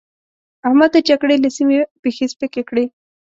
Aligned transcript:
احمد 0.67 0.89
د 0.93 0.97
جګړې 1.09 1.35
له 1.43 1.49
سيمې 1.57 1.79
پښې 2.01 2.25
سپکې 2.31 2.63
کړې. 2.69 2.85